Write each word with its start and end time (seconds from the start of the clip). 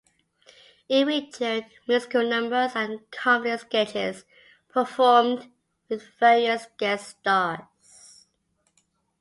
It 0.89 1.05
featured 1.05 1.67
musical 1.87 2.27
numbers 2.27 2.71
and 2.73 3.01
comedy 3.11 3.55
sketches 3.59 4.25
performed 4.67 5.51
with 5.89 6.07
various 6.19 6.65
guest 6.79 7.19
stars. 7.19 8.25